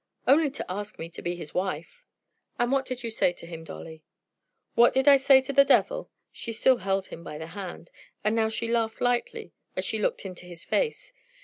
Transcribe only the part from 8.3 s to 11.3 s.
now she laughed lightly as she looked into his face.